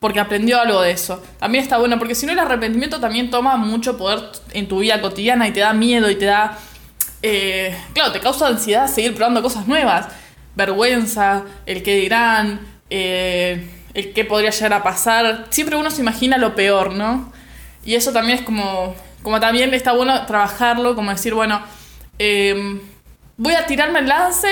porque 0.00 0.20
aprendió 0.20 0.60
algo 0.60 0.82
de 0.82 0.90
eso. 0.90 1.22
También 1.38 1.64
está 1.64 1.78
bueno, 1.78 1.98
porque 1.98 2.14
si 2.14 2.26
no 2.26 2.32
el 2.32 2.38
arrepentimiento 2.38 3.00
también 3.00 3.30
toma 3.30 3.56
mucho 3.56 3.96
poder 3.96 4.32
en 4.52 4.68
tu 4.68 4.80
vida 4.80 5.00
cotidiana 5.00 5.48
y 5.48 5.52
te 5.52 5.60
da 5.60 5.72
miedo 5.72 6.10
y 6.10 6.16
te 6.16 6.26
da... 6.26 6.58
eh, 7.22 7.76
claro, 7.92 8.12
te 8.12 8.20
causa 8.20 8.46
ansiedad 8.46 8.86
seguir 8.86 9.14
probando 9.14 9.42
cosas 9.42 9.66
nuevas. 9.66 10.08
Vergüenza, 10.56 11.44
el 11.66 11.82
que 11.82 11.94
dirán, 11.96 12.60
eh, 12.90 13.68
el 13.94 14.12
que 14.12 14.24
podría 14.24 14.50
llegar 14.50 14.72
a 14.74 14.82
pasar. 14.82 15.46
Siempre 15.50 15.76
uno 15.76 15.90
se 15.90 16.00
imagina 16.02 16.38
lo 16.38 16.54
peor, 16.54 16.92
¿no? 16.92 17.32
Y 17.84 17.94
eso 17.94 18.12
también 18.12 18.38
es 18.38 18.44
como... 18.44 18.94
Como 19.22 19.38
también 19.38 19.74
está 19.74 19.92
bueno 19.92 20.24
trabajarlo, 20.24 20.94
como 20.94 21.10
decir, 21.10 21.34
bueno, 21.34 21.60
eh, 22.18 22.80
voy 23.36 23.52
a 23.52 23.66
tirarme 23.66 23.98
el 23.98 24.08
lance, 24.08 24.48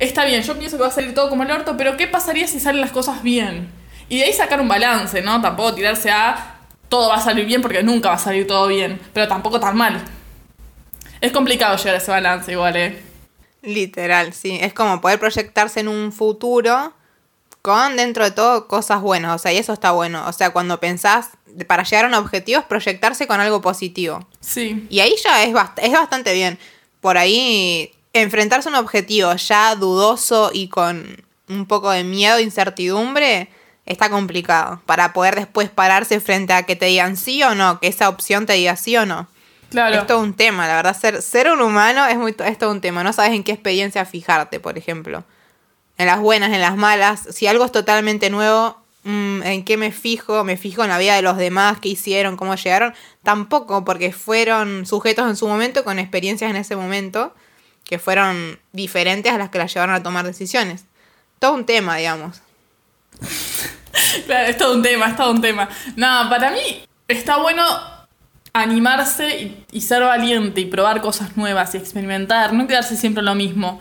está 0.00 0.24
bien, 0.24 0.42
yo 0.42 0.58
pienso 0.58 0.76
que 0.76 0.82
va 0.82 0.88
a 0.88 0.92
salir 0.92 1.14
todo 1.14 1.28
como 1.28 1.44
el 1.44 1.50
orto, 1.52 1.76
pero 1.76 1.96
¿qué 1.96 2.08
pasaría 2.08 2.48
si 2.48 2.58
salen 2.58 2.80
las 2.80 2.90
cosas 2.90 3.22
bien? 3.22 3.68
Y 4.08 4.18
de 4.18 4.24
ahí 4.24 4.32
sacar 4.32 4.60
un 4.60 4.66
balance, 4.66 5.22
¿no? 5.22 5.40
Tampoco 5.40 5.74
tirarse 5.74 6.10
a 6.10 6.56
todo 6.88 7.08
va 7.08 7.16
a 7.16 7.20
salir 7.20 7.46
bien 7.46 7.62
porque 7.62 7.82
nunca 7.82 8.08
va 8.08 8.16
a 8.16 8.18
salir 8.18 8.46
todo 8.46 8.66
bien, 8.66 9.00
pero 9.12 9.28
tampoco 9.28 9.60
tan 9.60 9.76
mal. 9.76 10.02
Es 11.20 11.32
complicado 11.32 11.76
llegar 11.76 11.94
a 11.94 11.98
ese 11.98 12.10
balance 12.10 12.52
igual, 12.52 12.76
¿eh? 12.76 13.02
Literal, 13.62 14.32
sí. 14.32 14.58
Es 14.60 14.72
como 14.72 15.00
poder 15.00 15.18
proyectarse 15.18 15.80
en 15.80 15.88
un 15.88 16.12
futuro 16.12 16.94
con 17.62 17.96
dentro 17.96 18.24
de 18.24 18.30
todo 18.30 18.68
cosas 18.68 19.02
buenas. 19.02 19.34
O 19.34 19.38
sea, 19.38 19.52
y 19.52 19.58
eso 19.58 19.72
está 19.72 19.90
bueno. 19.92 20.26
O 20.26 20.32
sea, 20.32 20.50
cuando 20.50 20.80
pensás 20.80 21.28
para 21.66 21.82
llegar 21.82 22.06
a 22.06 22.08
un 22.08 22.14
objetivo 22.14 22.60
es 22.60 22.64
proyectarse 22.66 23.26
con 23.26 23.40
algo 23.40 23.60
positivo. 23.60 24.26
Sí. 24.40 24.86
Y 24.88 25.00
ahí 25.00 25.14
ya 25.22 25.42
es, 25.44 25.52
bast- 25.52 25.78
es 25.82 25.92
bastante 25.92 26.32
bien. 26.32 26.58
Por 27.02 27.18
ahí, 27.18 27.92
enfrentarse 28.14 28.68
a 28.68 28.72
un 28.72 28.78
objetivo 28.78 29.34
ya 29.34 29.74
dudoso 29.74 30.50
y 30.54 30.68
con 30.68 31.22
un 31.48 31.66
poco 31.66 31.90
de 31.90 32.04
miedo 32.04 32.40
incertidumbre 32.40 33.50
está 33.84 34.08
complicado. 34.08 34.80
Para 34.86 35.12
poder 35.12 35.34
después 35.34 35.68
pararse 35.68 36.20
frente 36.20 36.54
a 36.54 36.62
que 36.62 36.76
te 36.76 36.86
digan 36.86 37.16
sí 37.18 37.42
o 37.42 37.54
no, 37.54 37.78
que 37.78 37.88
esa 37.88 38.08
opción 38.08 38.46
te 38.46 38.54
diga 38.54 38.76
sí 38.76 38.96
o 38.96 39.04
no. 39.04 39.28
Claro. 39.70 40.00
Es 40.00 40.06
todo 40.06 40.20
un 40.20 40.34
tema, 40.34 40.66
la 40.66 40.76
verdad. 40.76 40.96
Ser, 40.98 41.22
ser 41.22 41.50
un 41.50 41.60
humano 41.60 42.06
es, 42.06 42.16
muy, 42.16 42.34
es 42.44 42.58
todo 42.58 42.72
un 42.72 42.80
tema. 42.80 43.04
No 43.04 43.12
sabes 43.12 43.32
en 43.32 43.44
qué 43.44 43.52
experiencia 43.52 44.04
fijarte, 44.04 44.60
por 44.60 44.76
ejemplo. 44.76 45.24
En 45.96 46.06
las 46.06 46.18
buenas, 46.18 46.52
en 46.52 46.60
las 46.60 46.76
malas. 46.76 47.28
Si 47.30 47.46
algo 47.46 47.64
es 47.64 47.72
totalmente 47.72 48.30
nuevo, 48.30 48.76
mm, 49.04 49.42
¿en 49.44 49.64
qué 49.64 49.76
me 49.76 49.92
fijo? 49.92 50.42
¿Me 50.42 50.56
fijo 50.56 50.82
en 50.82 50.88
la 50.88 50.98
vida 50.98 51.14
de 51.14 51.22
los 51.22 51.36
demás? 51.36 51.78
¿Qué 51.80 51.88
hicieron? 51.88 52.36
¿Cómo 52.36 52.54
llegaron? 52.56 52.94
Tampoco, 53.22 53.84
porque 53.84 54.12
fueron 54.12 54.86
sujetos 54.86 55.28
en 55.28 55.36
su 55.36 55.46
momento 55.46 55.84
con 55.84 55.98
experiencias 56.00 56.50
en 56.50 56.56
ese 56.56 56.74
momento 56.74 57.32
que 57.84 57.98
fueron 57.98 58.58
diferentes 58.72 59.32
a 59.32 59.38
las 59.38 59.50
que 59.50 59.58
las 59.58 59.72
llevaron 59.72 59.94
a 59.94 60.02
tomar 60.02 60.26
decisiones. 60.26 60.84
Todo 61.38 61.54
un 61.54 61.64
tema, 61.64 61.96
digamos. 61.96 62.42
Claro, 64.24 64.48
es 64.48 64.56
todo 64.56 64.74
un 64.74 64.82
tema, 64.82 65.08
es 65.08 65.16
todo 65.16 65.32
un 65.32 65.40
tema. 65.40 65.68
Nada, 65.96 66.30
para 66.30 66.52
mí 66.52 66.86
está 67.08 67.38
bueno 67.38 67.64
animarse 68.52 69.64
y, 69.72 69.80
ser 69.80 70.02
valiente 70.02 70.60
y 70.60 70.66
probar 70.66 71.00
cosas 71.00 71.36
nuevas 71.36 71.74
y 71.74 71.78
experimentar, 71.78 72.52
no 72.52 72.66
quedarse 72.66 72.96
siempre 72.96 73.22
lo 73.22 73.34
mismo. 73.34 73.78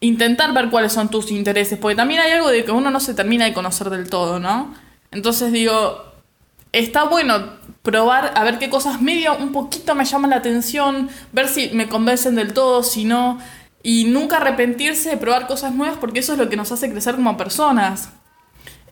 Intentar 0.00 0.52
ver 0.54 0.70
cuáles 0.70 0.92
son 0.92 1.10
tus 1.10 1.30
intereses, 1.32 1.78
porque 1.78 1.96
también 1.96 2.20
hay 2.20 2.32
algo 2.32 2.50
de 2.50 2.64
que 2.64 2.70
uno 2.70 2.90
no 2.90 3.00
se 3.00 3.14
termina 3.14 3.44
de 3.44 3.52
conocer 3.52 3.90
del 3.90 4.08
todo, 4.08 4.38
¿no? 4.38 4.74
Entonces 5.10 5.50
digo, 5.52 6.04
está 6.72 7.04
bueno 7.04 7.58
probar 7.82 8.32
a 8.36 8.44
ver 8.44 8.58
qué 8.58 8.70
cosas 8.70 9.00
medio 9.00 9.36
un 9.36 9.50
poquito 9.52 9.94
me 9.94 10.04
llaman 10.04 10.30
la 10.30 10.36
atención, 10.36 11.08
ver 11.32 11.48
si 11.48 11.70
me 11.70 11.88
convencen 11.88 12.34
del 12.36 12.52
todo, 12.52 12.82
si 12.84 13.04
no, 13.04 13.40
y 13.82 14.04
nunca 14.04 14.36
arrepentirse 14.36 15.10
de 15.10 15.16
probar 15.16 15.46
cosas 15.46 15.74
nuevas 15.74 15.96
porque 15.98 16.20
eso 16.20 16.32
es 16.32 16.38
lo 16.38 16.48
que 16.48 16.56
nos 16.56 16.70
hace 16.70 16.90
crecer 16.90 17.16
como 17.16 17.36
personas. 17.36 18.10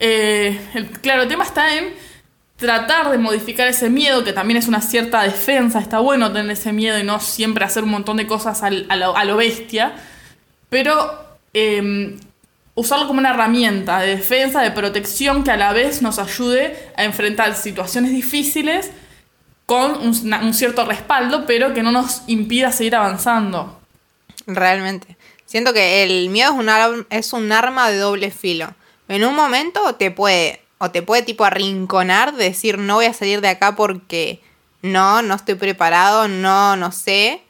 Eh, 0.00 0.58
el- 0.74 0.90
claro, 1.00 1.22
el 1.22 1.28
tema 1.28 1.44
está 1.44 1.76
en 1.76 1.94
tratar 2.56 3.10
de 3.10 3.18
modificar 3.18 3.68
ese 3.68 3.90
miedo, 3.90 4.24
que 4.24 4.32
también 4.32 4.56
es 4.56 4.66
una 4.66 4.80
cierta 4.80 5.22
defensa, 5.22 5.78
está 5.78 5.98
bueno 5.98 6.32
tener 6.32 6.50
ese 6.50 6.72
miedo 6.72 6.98
y 6.98 7.04
no 7.04 7.20
siempre 7.20 7.64
hacer 7.64 7.84
un 7.84 7.90
montón 7.90 8.16
de 8.16 8.26
cosas 8.26 8.62
a, 8.62 8.70
lo, 8.70 9.36
bestia, 9.36 9.94
pero 10.70 11.26
eh, 11.52 12.16
usarlo 12.76 13.06
como 13.06 13.18
una 13.18 13.30
herramienta 13.30 14.00
de 14.00 14.16
defensa, 14.16 14.62
de 14.62 14.70
protección 14.70 15.42
que 15.42 15.50
a 15.50 15.56
la 15.56 15.72
vez 15.72 16.02
nos 16.02 16.18
ayude 16.18 16.92
a 16.96 17.04
enfrentar 17.04 17.56
situaciones 17.56 18.12
difíciles 18.12 18.90
con 19.64 19.96
un, 20.06 20.54
cierto 20.54 20.84
respaldo, 20.84 21.44
pero 21.46 21.74
que 21.74 21.82
no 21.82 21.90
nos 21.90 22.22
impida 22.28 22.70
seguir 22.70 22.94
avanzando. 22.94 23.80
Realmente. 24.46 25.16
Siento 25.44 25.72
que 25.72 26.04
el 26.04 26.28
miedo 26.28 26.52
es 26.52 26.58
un, 26.58 27.06
es 27.10 27.32
un 27.32 27.50
arma 27.50 27.90
de 27.90 27.98
doble 27.98 28.30
filo. 28.30 28.72
En 29.08 29.24
un 29.24 29.34
momento 29.34 29.94
te 29.94 30.10
puede, 30.10 30.60
o 30.78 30.90
te 30.90 31.02
puede 31.02 31.22
tipo 31.22 31.44
arrinconar, 31.44 32.34
decir 32.34 32.78
no 32.78 32.96
voy 32.96 33.06
a 33.06 33.12
salir 33.12 33.40
de 33.40 33.48
acá 33.48 33.76
porque 33.76 34.40
no, 34.82 35.22
no 35.22 35.34
estoy 35.34 35.54
preparado, 35.54 36.28
no, 36.28 36.76
no 36.76 36.92
sé. 36.92 37.42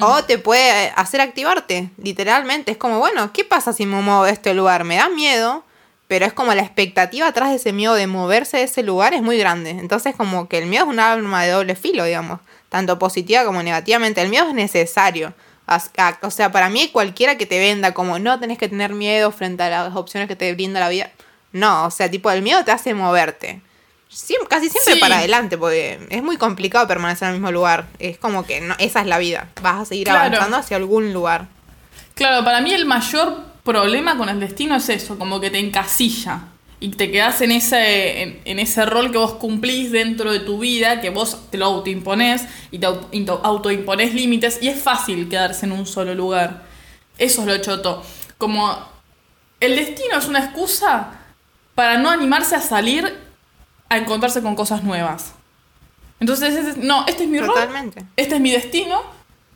O 0.00 0.24
te 0.24 0.38
puede 0.38 0.92
hacer 0.96 1.20
activarte, 1.20 1.90
literalmente. 1.96 2.72
Es 2.72 2.76
como, 2.76 2.98
bueno, 2.98 3.32
¿qué 3.32 3.44
pasa 3.44 3.72
si 3.72 3.86
me 3.86 4.00
muevo 4.00 4.24
de 4.24 4.32
este 4.32 4.52
lugar? 4.52 4.82
Me 4.82 4.96
da 4.96 5.08
miedo, 5.08 5.64
pero 6.08 6.26
es 6.26 6.32
como 6.32 6.52
la 6.54 6.62
expectativa 6.62 7.28
atrás 7.28 7.50
de 7.50 7.56
ese 7.56 7.72
miedo 7.72 7.94
de 7.94 8.08
moverse 8.08 8.56
de 8.56 8.64
ese 8.64 8.82
lugar 8.82 9.14
es 9.14 9.22
muy 9.22 9.38
grande. 9.38 9.70
Entonces, 9.70 10.16
como 10.16 10.48
que 10.48 10.58
el 10.58 10.66
miedo 10.66 10.86
es 10.86 10.90
un 10.90 10.98
arma 10.98 11.44
de 11.44 11.52
doble 11.52 11.76
filo, 11.76 12.02
digamos, 12.02 12.40
tanto 12.68 12.98
positiva 12.98 13.44
como 13.44 13.62
negativamente. 13.62 14.20
El 14.20 14.28
miedo 14.28 14.48
es 14.48 14.54
necesario. 14.54 15.34
O 16.22 16.30
sea, 16.32 16.50
para 16.50 16.68
mí 16.68 16.88
cualquiera 16.88 17.38
que 17.38 17.46
te 17.46 17.60
venda 17.60 17.94
como 17.94 18.18
no 18.18 18.40
tenés 18.40 18.58
que 18.58 18.68
tener 18.68 18.92
miedo 18.92 19.30
frente 19.30 19.62
a 19.62 19.70
las 19.70 19.94
opciones 19.94 20.28
que 20.28 20.34
te 20.34 20.52
brinda 20.52 20.80
la 20.80 20.88
vida. 20.88 21.12
No, 21.52 21.86
o 21.86 21.90
sea, 21.90 22.10
tipo, 22.10 22.30
el 22.30 22.42
miedo 22.42 22.64
te 22.64 22.72
hace 22.72 22.94
moverte 22.94 23.60
casi 24.48 24.68
siempre 24.68 24.96
para 24.96 25.18
adelante, 25.18 25.56
porque 25.56 25.98
es 26.10 26.22
muy 26.22 26.36
complicado 26.36 26.86
permanecer 26.88 27.28
en 27.28 27.34
el 27.34 27.40
mismo 27.40 27.52
lugar. 27.52 27.86
Es 27.98 28.18
como 28.18 28.44
que 28.44 28.60
no, 28.60 28.74
esa 28.78 29.00
es 29.00 29.06
la 29.06 29.18
vida. 29.18 29.48
Vas 29.62 29.82
a 29.82 29.84
seguir 29.84 30.10
avanzando 30.10 30.56
hacia 30.56 30.76
algún 30.76 31.12
lugar. 31.12 31.46
Claro, 32.14 32.44
para 32.44 32.60
mí 32.60 32.72
el 32.72 32.86
mayor 32.86 33.44
problema 33.62 34.18
con 34.18 34.28
el 34.28 34.40
destino 34.40 34.76
es 34.76 34.88
eso, 34.88 35.18
como 35.18 35.40
que 35.40 35.50
te 35.50 35.58
encasilla. 35.58 36.40
Y 36.80 36.88
te 36.90 37.10
quedas 37.10 37.42
en 37.42 37.52
ese, 37.52 38.40
en, 38.44 38.58
ese 38.58 38.86
rol 38.86 39.12
que 39.12 39.18
vos 39.18 39.34
cumplís 39.34 39.92
dentro 39.92 40.32
de 40.32 40.40
tu 40.40 40.58
vida, 40.58 41.02
que 41.02 41.10
vos 41.10 41.50
te 41.50 41.58
lo 41.58 41.66
autoimponés 41.66 42.46
y 42.70 42.78
te 42.78 42.86
autoimponés 42.86 44.14
límites, 44.14 44.58
y 44.62 44.68
es 44.68 44.82
fácil 44.82 45.28
quedarse 45.28 45.66
en 45.66 45.72
un 45.72 45.86
solo 45.86 46.14
lugar. 46.14 46.62
Eso 47.18 47.42
es 47.42 47.46
lo 47.46 47.58
choto. 47.58 48.02
Como 48.38 48.78
el 49.60 49.76
destino 49.76 50.16
es 50.18 50.26
una 50.26 50.38
excusa 50.38 51.19
para 51.74 51.98
no 51.98 52.10
animarse 52.10 52.54
a 52.56 52.60
salir 52.60 53.18
a 53.88 53.98
encontrarse 53.98 54.42
con 54.42 54.54
cosas 54.54 54.82
nuevas. 54.82 55.32
Entonces, 56.20 56.76
no, 56.76 57.06
este 57.06 57.24
es 57.24 57.28
mi 57.28 57.38
Totalmente. 57.38 58.00
rol, 58.00 58.08
este 58.16 58.34
es 58.36 58.40
mi 58.40 58.50
destino, 58.52 59.02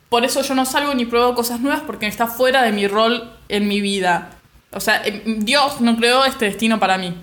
por 0.09 0.25
eso 0.25 0.41
yo 0.41 0.55
no 0.55 0.65
salgo 0.65 0.93
ni 0.93 1.05
pruebo 1.05 1.35
cosas 1.35 1.59
nuevas 1.59 1.81
porque 1.85 2.07
está 2.07 2.27
fuera 2.27 2.63
de 2.63 2.71
mi 2.71 2.87
rol 2.87 3.31
en 3.49 3.67
mi 3.67 3.81
vida. 3.81 4.31
O 4.71 4.79
sea, 4.79 5.01
em, 5.05 5.39
Dios 5.39 5.81
no 5.81 5.95
creó 5.97 6.25
este 6.25 6.45
destino 6.45 6.79
para 6.79 6.97
mí. 6.97 7.15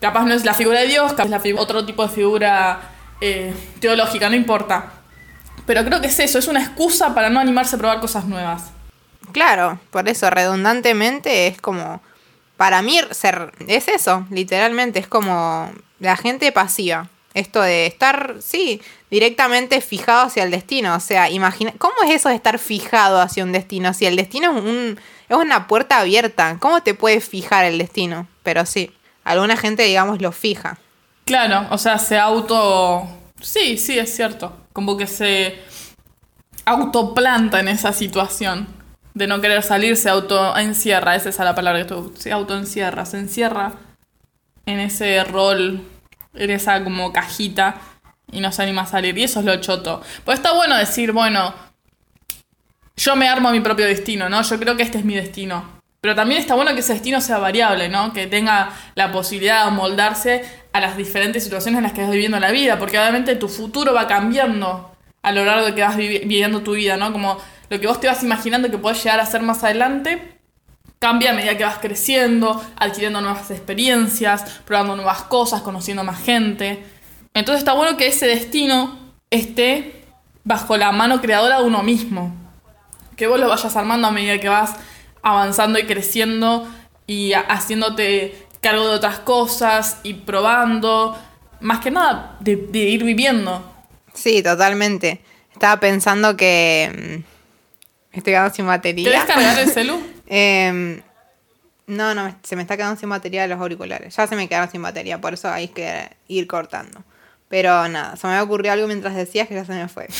Capaz 0.00 0.24
no 0.24 0.34
es 0.34 0.44
la 0.44 0.54
figura 0.54 0.80
de 0.80 0.86
Dios, 0.86 1.12
capaz 1.12 1.44
es 1.44 1.54
la 1.54 1.60
otro 1.60 1.84
tipo 1.84 2.02
de 2.02 2.08
figura 2.08 2.80
eh, 3.20 3.54
teológica, 3.80 4.30
no 4.30 4.36
importa. 4.36 4.92
Pero 5.66 5.84
creo 5.84 6.00
que 6.00 6.06
es 6.06 6.18
eso, 6.18 6.38
es 6.38 6.48
una 6.48 6.60
excusa 6.60 7.14
para 7.14 7.28
no 7.28 7.38
animarse 7.38 7.76
a 7.76 7.78
probar 7.78 8.00
cosas 8.00 8.24
nuevas. 8.24 8.70
Claro, 9.32 9.78
por 9.90 10.08
eso 10.08 10.30
redundantemente 10.30 11.46
es 11.46 11.60
como, 11.60 12.00
para 12.60 12.82
mí 12.82 13.00
ser, 13.12 13.52
es 13.68 13.88
eso, 13.88 14.26
literalmente, 14.28 14.98
es 14.98 15.06
como 15.06 15.72
la 15.98 16.14
gente 16.18 16.52
pasiva. 16.52 17.08
Esto 17.32 17.62
de 17.62 17.86
estar, 17.86 18.36
sí, 18.42 18.82
directamente 19.10 19.80
fijado 19.80 20.26
hacia 20.26 20.42
el 20.42 20.50
destino. 20.50 20.94
O 20.94 21.00
sea, 21.00 21.30
imagina, 21.30 21.72
¿cómo 21.78 21.94
es 22.04 22.10
eso 22.10 22.28
de 22.28 22.34
estar 22.34 22.58
fijado 22.58 23.18
hacia 23.22 23.44
un 23.44 23.52
destino? 23.52 23.94
Si 23.94 24.04
el 24.04 24.14
destino 24.14 24.54
es, 24.58 24.62
un, 24.62 25.00
es 25.30 25.36
una 25.38 25.66
puerta 25.68 26.00
abierta, 26.00 26.58
¿cómo 26.60 26.82
te 26.82 26.92
puede 26.92 27.22
fijar 27.22 27.64
el 27.64 27.78
destino? 27.78 28.26
Pero 28.42 28.66
sí, 28.66 28.92
alguna 29.24 29.56
gente, 29.56 29.84
digamos, 29.84 30.20
lo 30.20 30.30
fija. 30.30 30.76
Claro, 31.24 31.66
o 31.70 31.78
sea, 31.78 31.98
se 31.98 32.18
auto... 32.18 33.08
Sí, 33.40 33.78
sí, 33.78 33.98
es 33.98 34.14
cierto. 34.14 34.54
Como 34.74 34.98
que 34.98 35.06
se 35.06 35.58
autoplanta 36.66 37.58
en 37.58 37.68
esa 37.68 37.94
situación 37.94 38.79
de 39.14 39.26
no 39.26 39.40
querer 39.40 39.62
salir, 39.62 39.96
se 39.96 40.08
autoencierra. 40.08 41.16
Esa 41.16 41.28
es 41.28 41.38
la 41.38 41.54
palabra 41.54 41.80
que 41.80 41.86
tú... 41.86 42.14
Se 42.16 42.32
autoencierra, 42.32 43.06
se 43.06 43.18
encierra 43.18 43.72
en 44.66 44.78
ese 44.78 45.24
rol, 45.24 45.82
en 46.34 46.50
esa 46.50 46.82
como 46.84 47.12
cajita 47.12 47.76
y 48.32 48.40
no 48.40 48.52
se 48.52 48.62
anima 48.62 48.82
a 48.82 48.86
salir. 48.86 49.16
Y 49.18 49.24
eso 49.24 49.40
es 49.40 49.46
lo 49.46 49.56
choto. 49.56 50.02
Pues 50.24 50.38
está 50.38 50.52
bueno 50.52 50.76
decir, 50.76 51.12
bueno, 51.12 51.52
yo 52.96 53.16
me 53.16 53.28
armo 53.28 53.50
mi 53.50 53.60
propio 53.60 53.86
destino, 53.86 54.28
¿no? 54.28 54.42
Yo 54.42 54.58
creo 54.58 54.76
que 54.76 54.82
este 54.82 54.98
es 54.98 55.04
mi 55.04 55.14
destino. 55.14 55.80
Pero 56.00 56.14
también 56.14 56.40
está 56.40 56.54
bueno 56.54 56.72
que 56.72 56.80
ese 56.80 56.94
destino 56.94 57.20
sea 57.20 57.38
variable, 57.38 57.88
¿no? 57.88 58.12
Que 58.12 58.26
tenga 58.26 58.70
la 58.94 59.12
posibilidad 59.12 59.62
de 59.62 59.68
amoldarse 59.68 60.44
a 60.72 60.80
las 60.80 60.96
diferentes 60.96 61.44
situaciones 61.44 61.78
en 61.78 61.82
las 61.82 61.92
que 61.92 62.02
vas 62.02 62.10
viviendo 62.10 62.40
la 62.40 62.50
vida, 62.50 62.78
porque 62.78 62.98
obviamente 62.98 63.36
tu 63.36 63.48
futuro 63.48 63.92
va 63.92 64.06
cambiando 64.06 64.94
a 65.22 65.32
lo 65.32 65.44
largo 65.44 65.66
de 65.66 65.74
que 65.74 65.82
vas 65.82 65.96
viviendo 65.96 66.62
tu 66.62 66.72
vida, 66.72 66.96
¿no? 66.96 67.12
Como 67.12 67.38
lo 67.70 67.80
que 67.80 67.86
vos 67.86 68.00
te 68.00 68.08
vas 68.08 68.22
imaginando 68.22 68.70
que 68.70 68.78
puedes 68.78 69.02
llegar 69.02 69.20
a 69.20 69.26
ser 69.26 69.42
más 69.42 69.64
adelante, 69.64 70.40
cambia 70.98 71.30
a 71.30 71.34
medida 71.34 71.56
que 71.56 71.64
vas 71.64 71.78
creciendo, 71.78 72.62
adquiriendo 72.76 73.20
nuevas 73.20 73.50
experiencias, 73.50 74.60
probando 74.66 74.96
nuevas 74.96 75.22
cosas, 75.22 75.62
conociendo 75.62 76.04
más 76.04 76.20
gente. 76.20 76.84
Entonces 77.32 77.60
está 77.60 77.72
bueno 77.72 77.96
que 77.96 78.08
ese 78.08 78.26
destino 78.26 78.98
esté 79.30 80.04
bajo 80.44 80.76
la 80.76 80.92
mano 80.92 81.20
creadora 81.20 81.60
de 81.60 81.64
uno 81.64 81.82
mismo. 81.82 82.34
Que 83.16 83.28
vos 83.28 83.38
lo 83.38 83.48
vayas 83.48 83.74
armando 83.76 84.08
a 84.08 84.10
medida 84.10 84.38
que 84.38 84.48
vas 84.48 84.74
avanzando 85.22 85.78
y 85.78 85.86
creciendo 85.86 86.68
y 87.06 87.32
haciéndote 87.32 88.46
cargo 88.60 88.88
de 88.88 88.94
otras 88.96 89.20
cosas 89.20 90.00
y 90.02 90.14
probando. 90.14 91.16
Más 91.60 91.80
que 91.80 91.90
nada, 91.90 92.36
de, 92.40 92.52
ir 92.78 93.04
viviendo. 93.04 93.62
Sí, 94.12 94.42
totalmente. 94.42 95.22
Estaba 95.52 95.78
pensando 95.78 96.36
que... 96.36 97.22
Mm, 98.12 98.18
estoy 98.18 98.32
quedando 98.32 98.54
sin 98.54 98.66
batería. 98.66 99.04
¿Querés 99.04 99.24
cargar 99.24 99.58
el 99.58 99.70
celu? 99.70 100.00
Em, 100.32 101.02
no, 101.88 102.14
no, 102.14 102.32
se 102.44 102.54
me 102.54 102.62
está 102.62 102.76
quedando 102.76 103.00
sin 103.00 103.08
batería 103.08 103.48
los 103.48 103.58
auriculares. 103.58 104.14
Ya 104.14 104.28
se 104.28 104.36
me 104.36 104.48
quedaron 104.48 104.70
sin 104.70 104.80
batería, 104.80 105.20
por 105.20 105.34
eso 105.34 105.50
hay 105.50 105.66
que 105.68 106.08
ir 106.28 106.46
cortando. 106.46 107.02
Pero 107.48 107.88
nada, 107.88 108.16
se 108.16 108.28
me 108.28 108.40
ocurrió 108.40 108.70
algo 108.70 108.86
mientras 108.86 109.16
decías 109.16 109.48
que 109.48 109.54
ya 109.54 109.64
se 109.64 109.72
me 109.72 109.88
fue. 109.88 110.06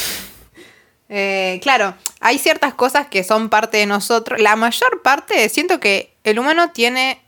Eh, 1.13 1.59
claro, 1.61 1.93
hay 2.21 2.39
ciertas 2.39 2.73
cosas 2.73 3.09
que 3.09 3.25
son 3.25 3.49
parte 3.49 3.79
de 3.79 3.87
nosotros. 3.87 4.41
La 4.41 4.55
mayor 4.55 5.03
parte, 5.03 5.49
siento 5.49 5.81
que 5.81 6.15
el 6.23 6.39
humano 6.39 6.71
tiene 6.71 7.21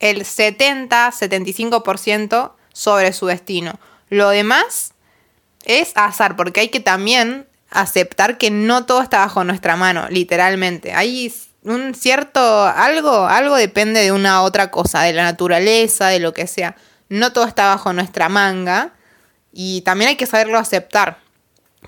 el 0.00 0.24
70-75% 0.24 2.50
sobre 2.72 3.12
su 3.12 3.26
destino. 3.26 3.78
Lo 4.08 4.30
demás 4.30 4.92
es 5.64 5.92
azar, 5.94 6.34
porque 6.34 6.58
hay 6.58 6.70
que 6.70 6.80
también 6.80 7.46
aceptar 7.70 8.38
que 8.38 8.50
no 8.50 8.86
todo 8.86 9.02
está 9.02 9.18
bajo 9.18 9.44
nuestra 9.44 9.76
mano, 9.76 10.08
literalmente. 10.08 10.92
Hay 10.92 11.32
un 11.64 11.94
cierto 11.94 12.66
algo, 12.66 13.26
algo 13.26 13.56
depende 13.56 14.00
de 14.00 14.12
una 14.12 14.42
otra 14.42 14.70
cosa, 14.70 15.02
de 15.02 15.12
la 15.12 15.24
naturaleza, 15.24 16.08
de 16.08 16.20
lo 16.20 16.32
que 16.32 16.46
sea. 16.46 16.76
No 17.08 17.32
todo 17.32 17.46
está 17.46 17.66
bajo 17.66 17.92
nuestra 17.92 18.28
manga 18.28 18.94
y 19.52 19.82
también 19.82 20.10
hay 20.10 20.16
que 20.16 20.26
saberlo 20.26 20.58
aceptar, 20.58 21.18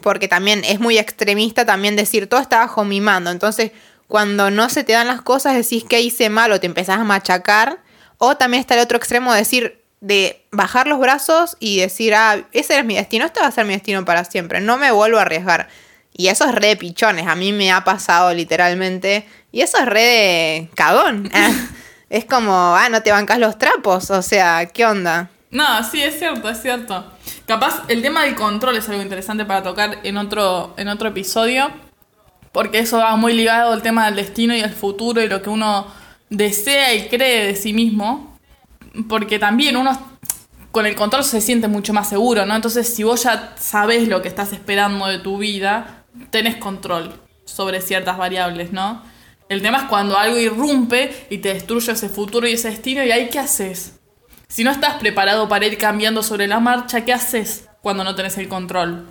porque 0.02 0.28
también 0.28 0.62
es 0.64 0.80
muy 0.80 0.98
extremista 0.98 1.64
también 1.64 1.96
decir 1.96 2.28
todo 2.28 2.40
está 2.40 2.58
bajo 2.58 2.84
mi 2.84 3.00
mando. 3.00 3.30
Entonces, 3.30 3.72
cuando 4.08 4.50
no 4.50 4.68
se 4.68 4.84
te 4.84 4.92
dan 4.92 5.06
las 5.06 5.22
cosas 5.22 5.54
decís 5.54 5.84
que 5.88 6.00
hice 6.00 6.30
mal 6.30 6.52
o 6.52 6.60
te 6.60 6.66
empezás 6.66 6.98
a 6.98 7.04
machacar, 7.04 7.78
o 8.18 8.36
también 8.36 8.60
está 8.60 8.74
el 8.74 8.80
otro 8.80 8.98
extremo 8.98 9.32
de 9.32 9.38
decir 9.38 9.79
de 10.00 10.44
bajar 10.50 10.86
los 10.86 10.98
brazos 10.98 11.56
y 11.60 11.80
decir, 11.80 12.14
ah, 12.14 12.38
ese 12.52 12.78
es 12.78 12.84
mi 12.84 12.94
destino, 12.94 13.26
este 13.26 13.40
va 13.40 13.46
a 13.46 13.52
ser 13.52 13.66
mi 13.66 13.74
destino 13.74 14.04
para 14.04 14.24
siempre, 14.24 14.60
no 14.60 14.76
me 14.78 14.90
vuelvo 14.90 15.18
a 15.18 15.22
arriesgar. 15.22 15.68
Y 16.12 16.28
eso 16.28 16.44
es 16.44 16.54
re 16.54 16.68
de 16.68 16.76
pichones, 16.76 17.26
a 17.26 17.34
mí 17.34 17.52
me 17.52 17.70
ha 17.70 17.84
pasado 17.84 18.34
literalmente. 18.34 19.26
Y 19.52 19.62
eso 19.62 19.78
es 19.78 19.86
re 19.86 20.02
de 20.02 20.70
cagón. 20.74 21.30
es 22.10 22.24
como, 22.24 22.52
ah, 22.52 22.88
no 22.90 23.02
te 23.02 23.12
bancas 23.12 23.38
los 23.38 23.58
trapos, 23.58 24.10
o 24.10 24.22
sea, 24.22 24.66
¿qué 24.66 24.84
onda? 24.84 25.30
No, 25.50 25.82
sí, 25.82 26.02
es 26.02 26.18
cierto, 26.18 26.48
es 26.48 26.62
cierto. 26.62 27.04
Capaz 27.46 27.82
el 27.88 28.02
tema 28.02 28.24
del 28.24 28.36
control 28.36 28.76
es 28.76 28.88
algo 28.88 29.02
interesante 29.02 29.44
para 29.44 29.62
tocar 29.62 29.98
en 30.04 30.16
otro, 30.16 30.74
en 30.76 30.88
otro 30.88 31.08
episodio, 31.08 31.70
porque 32.52 32.78
eso 32.78 32.98
va 32.98 33.16
muy 33.16 33.32
ligado 33.32 33.72
al 33.72 33.82
tema 33.82 34.06
del 34.06 34.16
destino 34.16 34.54
y 34.54 34.60
el 34.60 34.72
futuro 34.72 35.20
y 35.20 35.28
lo 35.28 35.42
que 35.42 35.50
uno 35.50 35.86
desea 36.28 36.94
y 36.94 37.08
cree 37.08 37.46
de 37.46 37.56
sí 37.56 37.72
mismo, 37.72 38.29
porque 39.08 39.38
también 39.38 39.76
uno 39.76 39.98
con 40.70 40.86
el 40.86 40.94
control 40.94 41.24
se 41.24 41.40
siente 41.40 41.68
mucho 41.68 41.92
más 41.92 42.08
seguro, 42.08 42.46
¿no? 42.46 42.54
Entonces, 42.54 42.94
si 42.94 43.02
vos 43.02 43.24
ya 43.24 43.54
sabes 43.58 44.08
lo 44.08 44.22
que 44.22 44.28
estás 44.28 44.52
esperando 44.52 45.06
de 45.06 45.18
tu 45.18 45.38
vida, 45.38 46.04
tenés 46.30 46.56
control 46.56 47.12
sobre 47.44 47.80
ciertas 47.80 48.16
variables, 48.16 48.72
¿no? 48.72 49.02
El 49.48 49.62
tema 49.62 49.78
es 49.78 49.84
cuando 49.84 50.16
algo 50.16 50.38
irrumpe 50.38 51.26
y 51.28 51.38
te 51.38 51.52
destruye 51.52 51.92
ese 51.92 52.08
futuro 52.08 52.46
y 52.46 52.52
ese 52.52 52.70
destino, 52.70 53.04
¿y 53.04 53.10
ahí 53.10 53.28
qué 53.30 53.40
haces? 53.40 53.98
Si 54.46 54.62
no 54.62 54.70
estás 54.70 54.94
preparado 54.94 55.48
para 55.48 55.66
ir 55.66 55.76
cambiando 55.76 56.22
sobre 56.22 56.46
la 56.46 56.60
marcha, 56.60 57.04
¿qué 57.04 57.12
haces 57.12 57.68
cuando 57.82 58.04
no 58.04 58.14
tenés 58.14 58.38
el 58.38 58.48
control? 58.48 59.06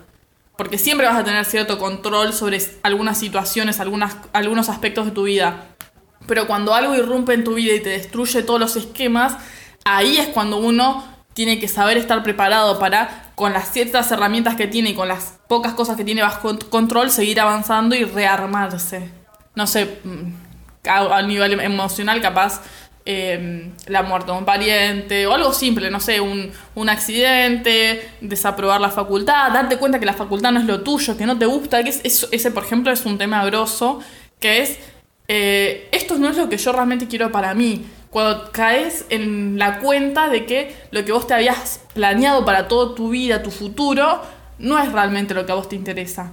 Porque 0.58 0.78
siempre 0.78 1.08
vas 1.08 1.18
a 1.18 1.24
tener 1.24 1.44
cierto 1.46 1.78
control 1.78 2.34
sobre 2.34 2.62
algunas 2.84 3.18
situaciones, 3.18 3.82
algunas, 3.82 4.16
algunos 4.32 4.70
aspectos 4.70 5.06
de 5.06 5.12
tu 5.12 5.24
vida. 5.24 5.76
Pero 6.28 6.48
cuando 6.48 6.74
algo 6.74 6.96
irrumpe 6.96 7.34
en 7.34 7.44
tu 7.44 7.56
vida 7.56 7.74
y 7.74 7.80
te 7.82 7.90
destruye 7.90 8.44
todos 8.44 8.60
los 8.60 8.76
esquemas, 8.76 9.38
ahí 9.98 10.18
es 10.18 10.28
cuando 10.30 10.58
uno 10.58 11.04
tiene 11.34 11.60
que 11.60 11.68
saber 11.68 11.98
estar 11.98 12.22
preparado 12.24 12.80
para, 12.80 13.32
con 13.36 13.54
las 13.54 13.72
ciertas 13.72 14.12
herramientas 14.12 14.56
que 14.56 14.68
tiene 14.68 14.90
y 14.90 14.94
con 14.94 15.08
las 15.08 15.40
pocas 15.48 15.74
cosas 15.74 15.96
que 15.96 16.04
tiene 16.04 16.22
bajo 16.22 16.58
control, 16.70 17.12
seguir 17.12 17.40
avanzando 17.40 17.96
y 17.96 18.04
rearmarse. 18.04 19.10
No 19.56 19.66
sé, 19.68 20.00
mm, 20.04 20.90
a, 20.90 21.22
nivel 21.22 21.60
emocional 21.60 22.22
capaz 22.22 22.62
eh, 23.06 23.72
la 23.88 24.04
muerte 24.04 24.32
de 24.32 24.38
un 24.38 24.46
pariente 24.46 25.28
o 25.28 25.34
algo 25.34 25.54
simple, 25.54 25.90
no 25.90 26.00
sé, 26.00 26.20
un, 26.20 26.52
un 26.76 26.90
accidente, 26.90 28.10
desaprobar 28.22 28.82
la 28.82 28.90
facultad, 28.90 29.52
darte 29.52 29.78
cuenta 29.78 30.00
que 30.00 30.06
la 30.06 30.14
facultad 30.14 30.52
no 30.52 30.60
es 30.60 30.66
lo 30.66 30.82
tuyo, 30.82 31.16
que 31.18 31.26
no 31.26 31.38
te 31.38 31.46
gusta, 31.46 31.84
que 31.84 31.90
es, 31.90 32.02
es- 32.04 32.28
ese 32.32 32.52
por 32.52 32.64
ejemplo 32.66 32.92
es 32.92 33.06
un 33.06 33.18
tema 33.18 33.44
grosso, 33.46 34.00
que 34.40 34.62
es, 34.62 34.78
eh, 35.28 35.88
esto 35.92 36.18
no 36.18 36.28
es 36.30 36.38
lo 36.38 36.50
que 36.50 36.58
yo 36.58 36.72
realmente 36.72 37.08
quiero 37.08 37.32
para 37.32 37.54
mí. 37.54 37.86
Cuando 38.10 38.52
caes 38.52 39.06
en 39.10 39.60
la 39.60 39.80
cuenta 39.80 40.30
de 40.30 40.46
que 40.46 40.76
lo 40.92 41.06
que 41.06 41.12
vos 41.12 41.28
te 41.28 41.36
habías 41.36 41.82
planeado 41.94 42.44
para 42.44 42.68
toda 42.68 42.96
tu 42.96 43.10
vida, 43.10 43.44
tu 43.44 43.52
futuro, 43.52 44.22
no 44.58 44.80
es 44.80 44.92
realmente 44.92 45.34
lo 45.34 45.46
que 45.46 45.52
a 45.52 45.56
vos 45.56 45.70
te 45.70 45.76
interesa. 45.76 46.32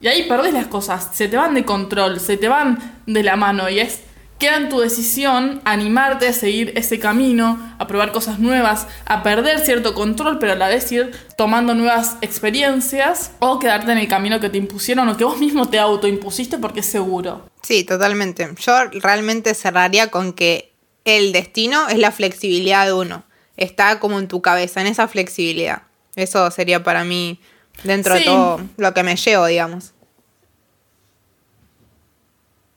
Y 0.00 0.08
ahí 0.08 0.28
perdés 0.28 0.52
las 0.52 0.66
cosas, 0.66 1.10
se 1.12 1.28
te 1.28 1.36
van 1.36 1.54
de 1.54 1.64
control, 1.64 2.20
se 2.20 2.36
te 2.36 2.48
van 2.48 3.02
de 3.06 3.22
la 3.22 3.36
mano 3.36 3.68
y 3.68 3.80
es 3.80 4.00
queda 4.38 4.56
en 4.56 4.68
tu 4.68 4.80
decisión 4.80 5.60
animarte 5.64 6.28
a 6.28 6.32
seguir 6.32 6.72
ese 6.76 6.98
camino, 6.98 7.74
a 7.78 7.86
probar 7.86 8.12
cosas 8.12 8.38
nuevas, 8.38 8.86
a 9.06 9.22
perder 9.22 9.60
cierto 9.60 9.94
control, 9.94 10.38
pero 10.38 10.52
a 10.52 10.56
la 10.56 10.68
vez 10.68 10.90
ir 10.92 11.12
tomando 11.36 11.74
nuevas 11.74 12.16
experiencias 12.20 13.32
o 13.38 13.58
quedarte 13.58 13.92
en 13.92 13.98
el 13.98 14.08
camino 14.08 14.40
que 14.40 14.50
te 14.50 14.58
impusieron 14.58 15.08
o 15.08 15.16
que 15.16 15.24
vos 15.24 15.38
mismo 15.38 15.68
te 15.68 15.78
autoimpusiste 15.78 16.58
porque 16.58 16.80
es 16.80 16.86
seguro. 16.86 17.48
Sí, 17.62 17.84
totalmente. 17.84 18.50
Yo 18.58 18.74
realmente 19.00 19.54
cerraría 19.54 20.10
con 20.10 20.32
que 20.32 20.73
el 21.04 21.32
destino 21.32 21.88
es 21.88 21.98
la 21.98 22.12
flexibilidad 22.12 22.86
de 22.86 22.92
uno. 22.92 23.24
Está 23.56 24.00
como 24.00 24.18
en 24.18 24.28
tu 24.28 24.42
cabeza, 24.42 24.80
en 24.80 24.86
esa 24.86 25.06
flexibilidad. 25.08 25.82
Eso 26.16 26.50
sería 26.50 26.82
para 26.82 27.04
mí, 27.04 27.40
dentro 27.82 28.14
de 28.14 28.22
todo, 28.22 28.60
lo 28.76 28.94
que 28.94 29.02
me 29.02 29.16
llevo, 29.16 29.46
digamos. 29.46 29.92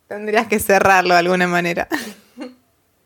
Tendrías 0.07 0.47
que 0.47 0.59
cerrarlo 0.59 1.13
de 1.13 1.19
alguna 1.19 1.47
manera. 1.47 1.87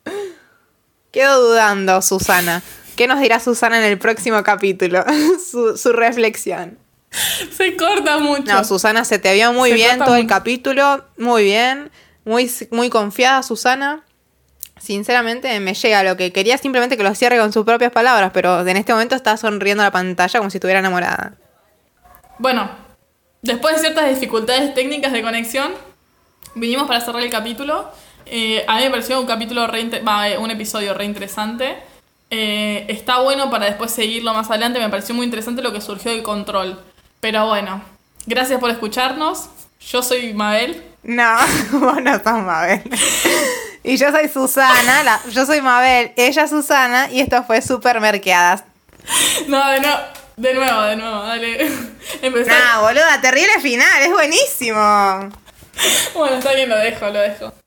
Quedo 1.11 1.49
dudando, 1.49 2.01
Susana. 2.01 2.61
¿Qué 2.95 3.07
nos 3.07 3.19
dirá 3.19 3.39
Susana 3.39 3.79
en 3.79 3.85
el 3.85 3.97
próximo 3.97 4.43
capítulo? 4.43 5.03
su, 5.51 5.77
su 5.77 5.91
reflexión. 5.93 6.77
Se 7.55 7.75
corta 7.75 8.19
mucho. 8.19 8.53
No, 8.53 8.63
Susana, 8.63 9.03
se 9.03 9.19
te 9.19 9.33
vio 9.33 9.51
muy 9.51 9.69
Se 9.69 9.75
bien 9.75 9.99
todo 9.99 10.15
el 10.15 10.27
capítulo. 10.27 11.05
Muy 11.17 11.43
bien. 11.43 11.91
Muy, 12.23 12.49
muy 12.71 12.89
confiada, 12.89 13.43
Susana. 13.43 14.05
Sinceramente, 14.81 15.59
me 15.59 15.75
llega 15.75 16.01
lo 16.01 16.17
que 16.17 16.33
quería 16.33 16.57
simplemente 16.57 16.97
que 16.97 17.03
lo 17.03 17.13
cierre 17.13 17.37
con 17.37 17.53
sus 17.53 17.63
propias 17.63 17.91
palabras, 17.91 18.31
pero 18.33 18.67
en 18.67 18.77
este 18.77 18.91
momento 18.91 19.15
está 19.15 19.37
sonriendo 19.37 19.83
a 19.83 19.87
la 19.87 19.91
pantalla 19.91 20.39
como 20.39 20.49
si 20.49 20.57
estuviera 20.57 20.79
enamorada. 20.79 21.33
Bueno, 22.39 22.71
después 23.43 23.75
de 23.75 23.81
ciertas 23.81 24.09
dificultades 24.09 24.73
técnicas 24.73 25.11
de 25.13 25.21
conexión, 25.21 25.71
vinimos 26.55 26.87
para 26.87 26.99
cerrar 26.99 27.21
el 27.21 27.29
capítulo. 27.29 27.91
Eh, 28.25 28.65
a 28.67 28.77
mí 28.77 28.83
me 28.85 28.89
pareció 28.89 29.21
un 29.21 29.27
capítulo 29.27 29.67
re 29.67 29.81
eh, 29.81 30.37
un 30.39 30.49
episodio 30.49 30.95
re 30.95 31.05
interesante. 31.05 31.77
Eh, 32.31 32.85
está 32.87 33.19
bueno 33.19 33.51
para 33.51 33.67
después 33.67 33.91
seguirlo 33.91 34.33
más 34.33 34.49
adelante. 34.49 34.79
Me 34.79 34.89
pareció 34.89 35.13
muy 35.13 35.25
interesante 35.25 35.61
lo 35.61 35.71
que 35.71 35.81
surgió 35.81 36.11
del 36.11 36.23
control. 36.23 36.79
Pero 37.19 37.47
bueno, 37.47 37.83
gracias 38.25 38.59
por 38.59 38.71
escucharnos. 38.71 39.49
Yo 39.79 40.01
soy 40.01 40.33
Mabel. 40.33 40.83
No, 41.03 41.35
vos 41.73 42.01
no 42.01 42.13
sos 42.15 42.41
Mabel. 42.41 42.81
Y 43.83 43.97
yo 43.97 44.11
soy 44.11 44.29
Susana, 44.29 45.03
la- 45.03 45.21
yo 45.31 45.45
soy 45.45 45.61
Mabel, 45.61 46.13
ella 46.15 46.47
Susana 46.47 47.09
y 47.11 47.19
esto 47.21 47.43
fue 47.43 47.61
Supermerqueadas. 47.61 48.63
No, 49.47 49.67
de, 49.71 49.79
no, 49.81 49.99
de 50.37 50.53
nuevo, 50.53 50.81
de 50.83 50.95
nuevo, 50.95 51.23
dale. 51.23 51.71
Empezar. 52.21 52.53
Nah, 52.59 52.81
boluda, 52.81 53.19
terrible 53.21 53.59
final, 53.61 54.01
es 54.03 54.11
buenísimo. 54.11 55.29
Bueno, 56.13 56.35
está 56.37 56.53
bien, 56.53 56.69
lo 56.69 56.77
dejo, 56.77 57.09
lo 57.09 57.19
dejo. 57.19 57.53